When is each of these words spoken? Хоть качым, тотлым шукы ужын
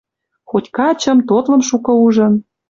Хоть 0.49 0.71
качым, 0.77 1.17
тотлым 1.29 1.61
шукы 1.69 1.93
ужын 2.05 2.33